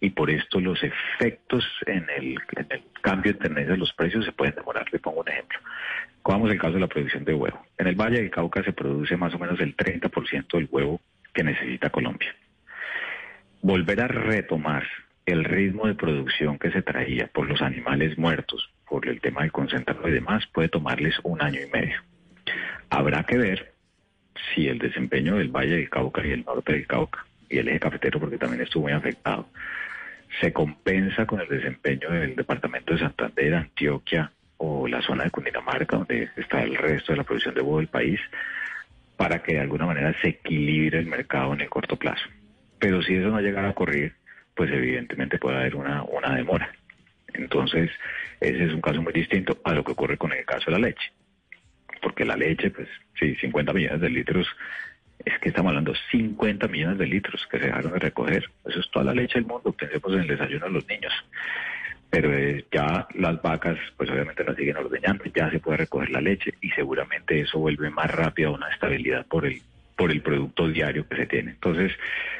y 0.00 0.10
por 0.10 0.28
esto 0.28 0.58
los 0.58 0.82
efectos 0.82 1.64
en 1.86 2.04
el, 2.16 2.40
cambio 3.02 3.34
de 3.34 3.38
tendencia 3.38 3.74
de 3.74 3.78
los 3.78 3.92
precios 3.92 4.24
se 4.24 4.32
pueden 4.32 4.56
demorar. 4.56 4.92
Le 4.92 4.98
pongo 4.98 5.20
un 5.20 5.28
ejemplo. 5.28 5.60
Cogamos 6.22 6.50
el 6.50 6.58
caso 6.58 6.74
de 6.74 6.80
la 6.80 6.88
producción 6.88 7.24
de 7.24 7.34
huevo. 7.34 7.64
En 7.78 7.86
el 7.86 7.94
Valle 7.94 8.16
del 8.16 8.32
Cauca 8.32 8.64
se 8.64 8.72
produce 8.72 9.16
más 9.16 9.32
o 9.34 9.38
menos 9.38 9.60
el 9.60 9.76
30% 9.76 10.54
del 10.54 10.68
huevo 10.68 11.00
que 11.32 11.44
necesita 11.44 11.90
Colombia. 11.90 12.34
Volver 13.62 14.00
a 14.00 14.08
retomar 14.08 14.88
el 15.24 15.44
ritmo 15.44 15.86
de 15.86 15.94
producción 15.94 16.58
que 16.58 16.72
se 16.72 16.82
traía 16.82 17.28
por 17.28 17.46
los 17.46 17.62
animales 17.62 18.18
muertos, 18.18 18.72
por 18.88 19.08
el 19.08 19.20
tema 19.20 19.42
del 19.42 19.52
concentrado 19.52 20.08
y 20.08 20.12
demás, 20.12 20.46
puede 20.46 20.68
tomarles 20.68 21.14
un 21.22 21.42
año 21.42 21.60
y 21.60 21.70
medio. 21.70 22.02
Habrá 22.90 23.24
que 23.24 23.36
ver 23.36 23.72
si 24.54 24.68
el 24.68 24.78
desempeño 24.78 25.36
del 25.36 25.48
Valle 25.48 25.76
del 25.76 25.90
Cauca 25.90 26.24
y 26.24 26.30
el 26.30 26.44
norte 26.44 26.72
del 26.72 26.86
Cauca 26.86 27.26
y 27.48 27.58
el 27.58 27.68
eje 27.68 27.80
cafetero, 27.80 28.20
porque 28.20 28.38
también 28.38 28.62
estuvo 28.62 28.84
muy 28.84 28.92
afectado, 28.92 29.48
se 30.40 30.52
compensa 30.52 31.26
con 31.26 31.40
el 31.40 31.48
desempeño 31.48 32.10
del 32.10 32.36
departamento 32.36 32.92
de 32.92 33.00
Santander, 33.00 33.54
Antioquia 33.54 34.30
o 34.58 34.86
la 34.88 35.02
zona 35.02 35.24
de 35.24 35.30
Cundinamarca, 35.30 35.96
donde 35.96 36.30
está 36.36 36.62
el 36.62 36.76
resto 36.76 37.12
de 37.12 37.18
la 37.18 37.24
producción 37.24 37.54
de 37.54 37.60
huevo 37.60 37.78
del 37.78 37.88
país, 37.88 38.20
para 39.16 39.42
que 39.42 39.54
de 39.54 39.60
alguna 39.60 39.86
manera 39.86 40.14
se 40.20 40.28
equilibre 40.28 40.98
el 40.98 41.06
mercado 41.06 41.54
en 41.54 41.62
el 41.62 41.68
corto 41.68 41.96
plazo. 41.96 42.26
Pero 42.78 43.02
si 43.02 43.14
eso 43.14 43.28
no 43.28 43.40
llega 43.40 43.66
a 43.66 43.70
ocurrir, 43.70 44.14
pues 44.54 44.70
evidentemente 44.70 45.38
puede 45.38 45.56
haber 45.56 45.76
una, 45.76 46.02
una 46.02 46.34
demora. 46.34 46.70
Entonces, 47.34 47.90
ese 48.40 48.64
es 48.64 48.72
un 48.72 48.80
caso 48.80 49.02
muy 49.02 49.12
distinto 49.12 49.58
a 49.64 49.72
lo 49.72 49.84
que 49.84 49.92
ocurre 49.92 50.16
con 50.16 50.32
el 50.32 50.44
caso 50.44 50.66
de 50.66 50.72
la 50.72 50.86
leche. 50.86 51.12
Porque 52.02 52.24
la 52.24 52.36
leche, 52.36 52.70
pues 52.70 52.88
sí, 53.18 53.34
50 53.36 53.72
millones 53.72 54.00
de 54.00 54.10
litros, 54.10 54.46
es 55.24 55.38
que 55.40 55.48
estamos 55.48 55.70
hablando 55.70 55.92
de 55.92 55.98
50 56.10 56.68
millones 56.68 56.98
de 56.98 57.06
litros 57.06 57.46
que 57.50 57.58
se 57.58 57.66
dejaron 57.66 57.92
de 57.92 57.98
recoger. 57.98 58.50
Eso 58.64 58.80
es 58.80 58.90
toda 58.90 59.06
la 59.06 59.14
leche 59.14 59.38
del 59.38 59.46
mundo, 59.46 59.72
pensemos 59.72 60.12
en 60.12 60.20
el 60.20 60.28
desayuno 60.28 60.66
de 60.66 60.72
los 60.72 60.88
niños. 60.88 61.12
Pero 62.10 62.32
eh, 62.32 62.64
ya 62.70 63.08
las 63.14 63.42
vacas, 63.42 63.78
pues 63.96 64.08
obviamente 64.10 64.44
las 64.44 64.56
siguen 64.56 64.76
ordeñando, 64.76 65.24
ya 65.34 65.50
se 65.50 65.58
puede 65.58 65.78
recoger 65.78 66.10
la 66.10 66.20
leche 66.20 66.54
y 66.60 66.70
seguramente 66.70 67.40
eso 67.40 67.58
vuelve 67.58 67.90
más 67.90 68.10
rápido 68.10 68.50
a 68.50 68.54
una 68.54 68.70
estabilidad 68.70 69.26
por 69.26 69.46
el 69.46 69.60
por 69.96 70.12
el 70.12 70.20
producto 70.20 70.68
diario 70.68 71.08
que 71.08 71.16
se 71.16 71.26
tiene. 71.26 71.52
Entonces, 71.52 71.92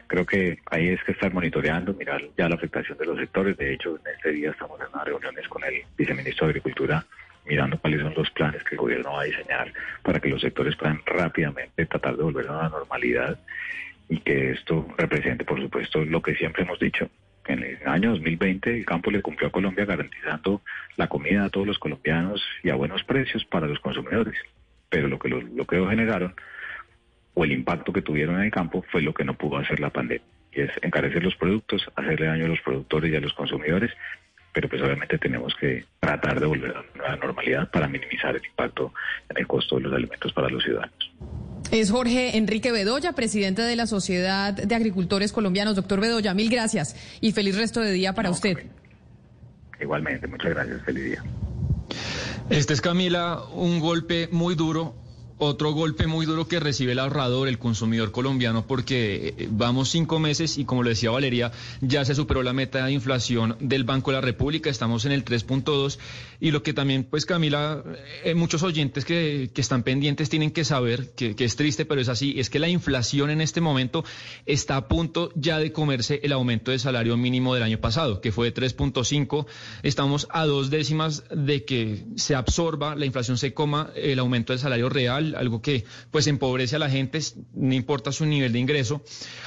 creo 0.07 0.27
que 0.27 0.59
ahí 0.67 0.89
es 0.89 1.03
que 1.05 1.13
estar 1.13 1.33
monitoreando, 1.33 1.95
mirar 1.95 2.23
ya 2.37 2.49
la 2.49 2.57
afectación 2.57 2.99
de 2.99 3.07
los 3.07 3.19
sectores. 3.19 3.57
De 3.57 3.73
hecho, 3.73 3.97
en 3.97 4.13
este 4.15 4.33
día 4.33 4.51
estamos 4.51 4.79
en 4.81 4.87
unas 4.93 5.05
reuniones 5.07 5.49
con 5.49 5.65
el 5.65 5.83
viceministro 5.97 6.47
de 6.47 6.51
Agricultura 6.51 7.05
mirando 7.47 7.79
cuáles 7.79 8.01
son 8.01 8.13
los 8.15 8.31
planes 8.31 8.63
que 8.65 8.75
el 8.75 8.81
gobierno 8.81 9.13
va 9.13 9.23
a 9.23 9.25
diseñar 9.25 9.73
para 10.03 10.21
que 10.21 10.29
los 10.29 10.41
sectores 10.41 10.77
puedan 10.77 11.01
rápidamente 11.07 11.87
tratar 11.87 12.17
de 12.17 12.25
volver 12.25 12.49
a 12.49 12.63
la 12.63 12.69
normalidad 12.69 13.39
y 14.09 14.19
que 14.19 14.53
esto 14.53 14.87
represente, 14.99 15.45
por 15.45 15.61
supuesto, 15.61 16.05
lo 16.05 16.21
que 16.21 16.35
siempre 16.35 16.65
hemos 16.65 16.79
dicho. 16.79 17.09
En 17.47 17.63
el 17.63 17.79
año 17.87 18.11
2020 18.11 18.79
el 18.79 18.85
campo 18.85 19.11
le 19.11 19.23
cumplió 19.23 19.49
a 19.49 19.53
Colombia 19.53 19.85
garantizando 19.85 20.63
la 20.97 21.07
comida 21.07 21.45
a 21.45 21.49
todos 21.49 21.67
los 21.67 21.79
colombianos 21.79 22.45
y 22.65 22.71
a 22.71 22.75
buenos 22.75 23.05
precios 23.05 23.45
para 23.45 23.69
los 23.69 23.79
consumidores. 23.79 24.35
Pero 24.89 25.09
lo 25.09 25.19
que 25.19 25.29
lo, 25.29 25.41
lo 25.41 25.65
que 25.65 25.85
generaron 25.87 26.35
o 27.37 27.45
el 27.45 27.53
impacto 27.53 27.93
que 27.93 28.01
tuvieron 28.01 28.37
en 28.37 28.47
el 28.47 28.51
campo 28.51 28.83
fue 28.91 29.03
lo 29.03 29.13
que 29.13 29.23
no 29.23 29.35
pudo 29.35 29.59
hacer 29.59 29.79
la 29.79 29.91
pandemia, 29.91 30.27
y 30.53 30.63
es 30.63 30.71
encarecer 30.81 31.23
los 31.23 31.37
productos, 31.37 31.87
hacerle 31.95 32.27
daño 32.27 32.47
a 32.47 32.49
los 32.49 32.61
productores 32.63 33.13
y 33.13 33.17
a 33.17 33.21
los 33.21 33.35
consumidores, 33.35 33.91
pero 34.55 34.71
pues 34.71 34.81
obviamente 34.81 35.19
tenemos 35.19 35.55
que 35.61 35.85
tratar 36.01 36.41
de 36.41 36.47
volver 36.47 36.75
a 36.75 37.11
la 37.11 37.17
normalidad 37.17 37.71
para 37.71 37.89
minimizar 37.89 38.35
el 38.35 38.43
impacto 38.45 38.95
en 39.29 39.37
el 39.37 39.47
costo 39.47 39.77
de 39.77 39.83
los 39.83 39.93
alimentos 39.93 40.33
para 40.33 40.49
los 40.49 40.65
ciudadanos. 40.65 41.13
Es 41.71 41.91
Jorge 41.91 42.39
Enrique 42.39 42.73
Bedoya, 42.73 43.13
presidente 43.13 43.61
de 43.61 43.77
la 43.77 43.87
Sociedad 43.87 44.55
de 44.55 44.75
Agricultores 44.75 45.33
Colombianos. 45.33 45.77
Doctor 45.77 46.01
Bedoya, 46.01 46.33
mil 46.33 46.49
gracias 46.49 46.97
y 47.21 47.33
feliz 47.33 47.59
resto 47.59 47.81
de 47.81 47.93
día 47.93 48.15
para 48.15 48.31
usted. 48.31 48.65
Igualmente, 49.79 50.27
muchas 50.27 50.55
gracias, 50.55 50.81
feliz 50.85 51.05
día. 51.05 51.25
Este 52.49 52.73
es 52.73 52.81
Camila, 52.81 53.43
un 53.53 53.81
golpe 53.81 54.29
muy 54.33 54.55
duro 54.55 54.95
otro 55.39 55.73
golpe 55.73 56.07
muy 56.07 56.25
duro 56.25 56.49
que 56.49 56.61
recibe 56.61 56.93
el 56.93 56.99
ahorrador, 56.99 57.49
el 57.49 57.59
consumidor 57.59 58.11
colombiano, 58.11 58.67
porque 58.67 59.35
eh, 59.37 59.49
vamos 59.51 59.91
cinco 59.91 60.19
meses 60.19 60.57
y 60.57 60.65
como 60.65 60.83
lo 60.83 60.89
decía 60.89 61.11
Valeria, 61.11 61.53
ya 61.81 62.05
se 62.05 62.15
superó 62.15 62.43
la 62.43 62.53
meta 62.53 62.87
de 62.87 62.93
inflación 62.93 63.57
del 63.61 63.85
Banco 63.85 64.11
de 64.11 64.17
la 64.17 64.21
República, 64.21 64.71
estamos 64.71 65.05
en 65.05 65.13
el 65.13 65.25
3.2 65.25 65.99
y 66.41 66.51
lo 66.51 66.63
que 66.63 66.73
también, 66.73 67.05
pues 67.05 67.27
Camila, 67.27 67.83
eh, 68.25 68.35
muchos 68.35 68.63
oyentes 68.63 69.05
que, 69.05 69.51
que, 69.53 69.61
están 69.61 69.83
pendientes 69.83 70.31
tienen 70.31 70.51
que 70.51 70.65
saber, 70.65 71.11
que, 71.15 71.35
que, 71.35 71.45
es 71.45 71.57
triste, 71.57 71.85
pero 71.85 72.01
es 72.01 72.09
así, 72.09 72.39
es 72.39 72.51
que 72.51 72.59
la 72.59 72.69
inflación 72.69 73.31
en 73.31 73.41
este 73.41 73.61
momento 73.61 74.05
está 74.47 74.77
a 74.77 74.89
punto 74.89 75.31
ya 75.35 75.59
de 75.59 75.73
comerse 75.73 76.21
el 76.23 76.33
aumento 76.33 76.71
de 76.71 76.79
salario 76.79 77.17
mínimo 77.17 77.55
del 77.55 77.63
año 77.63 77.79
pasado, 77.79 78.21
que 78.21 78.33
fue 78.33 78.51
de 78.51 78.63
3.5, 78.63 79.47
estamos 79.83 80.29
a 80.31 80.47
dos 80.47 80.71
décimas 80.71 81.25
de 81.31 81.65
que 81.65 82.05
se 82.17 82.35
absorba, 82.35 82.95
la 82.95 83.07
inflación 83.07 83.39
se 83.39 83.53
coma 83.53 83.91
el 83.97 84.19
aumento 84.19 84.53
del 84.53 84.61
salario 84.61 84.89
real 84.89 85.26
algo 85.35 85.61
que 85.61 85.85
pues 86.11 86.27
empobrece 86.27 86.77
a 86.77 86.79
la 86.79 86.91
gente, 86.91 87.19
no 87.55 87.75
importa 87.75 88.13
su 88.13 88.27
nivel 88.27 88.53
de 88.53 88.59
ingreso. 88.59 89.03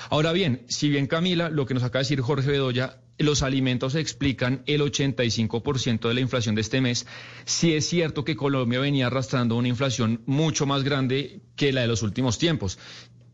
Ahora 0.10 0.34
bien, 0.34 0.66
si 0.68 0.90
bien 0.90 1.08
Camila, 1.08 1.50
lo 1.50 1.66
que 1.66 1.74
nos 1.74 1.84
acaba 1.84 2.00
de 2.00 2.06
decir 2.06 2.22
Jorge 2.22 2.52
Bedoya, 2.52 3.00
los 3.20 3.44
alimentos 3.44 3.96
explican 3.96 4.64
el 4.66 4.82
85% 4.82 6.08
de 6.08 6.14
la 6.14 6.22
inflación 6.22 6.56
de 6.56 6.62
este 6.62 6.82
mes. 6.82 7.06
Sí 7.46 7.74
es 7.74 7.88
cierto 7.88 8.24
que 8.24 8.36
Colombia 8.36 8.80
venía 8.80 9.08
arrastrando 9.08 9.56
una 9.56 9.68
inflación 9.68 10.22
mucho 10.26 10.66
más 10.66 10.84
grande 10.84 11.42
que 11.56 11.74
la 11.74 11.82
de 11.82 11.88
los 11.88 12.02
últimos 12.02 12.38
tiempos. 12.38 12.80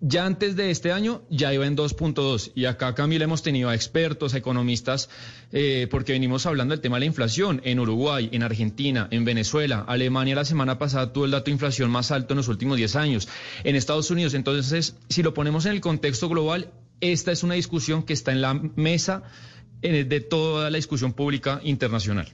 Ya 0.01 0.25
antes 0.25 0.55
de 0.55 0.71
este 0.71 0.91
año 0.91 1.23
ya 1.29 1.53
iba 1.53 1.65
en 1.65 1.77
2.2 1.77 2.51
y 2.53 2.65
acá 2.65 2.93
Camila 2.95 3.23
hemos 3.23 3.43
tenido 3.43 3.69
a 3.69 3.75
expertos, 3.75 4.33
a 4.33 4.37
economistas, 4.37 5.09
eh, 5.53 5.87
porque 5.89 6.11
venimos 6.11 6.45
hablando 6.45 6.73
del 6.73 6.81
tema 6.81 6.97
de 6.97 7.01
la 7.01 7.05
inflación 7.05 7.61
en 7.63 7.79
Uruguay, 7.79 8.29
en 8.33 8.43
Argentina, 8.43 9.07
en 9.11 9.23
Venezuela, 9.23 9.85
Alemania 9.87 10.35
la 10.35 10.45
semana 10.45 10.77
pasada 10.77 11.13
tuvo 11.13 11.25
el 11.25 11.31
dato 11.31 11.45
de 11.45 11.51
inflación 11.51 11.89
más 11.91 12.11
alto 12.11 12.33
en 12.33 12.37
los 12.37 12.49
últimos 12.49 12.77
10 12.77 12.95
años, 12.97 13.29
en 13.63 13.75
Estados 13.75 14.11
Unidos. 14.11 14.33
Entonces, 14.33 14.95
si 15.09 15.23
lo 15.23 15.33
ponemos 15.33 15.65
en 15.65 15.71
el 15.71 15.81
contexto 15.81 16.27
global, 16.27 16.71
esta 16.99 17.31
es 17.31 17.43
una 17.43 17.55
discusión 17.55 18.03
que 18.03 18.13
está 18.13 18.31
en 18.31 18.41
la 18.41 18.53
mesa 18.53 19.23
de 19.81 20.19
toda 20.19 20.69
la 20.69 20.77
discusión 20.77 21.13
pública 21.13 21.61
internacional. 21.63 22.33